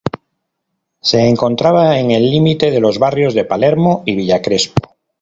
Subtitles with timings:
[0.99, 4.95] Se encontraba en el límite de los barrios de Palermo y Villa Crespo.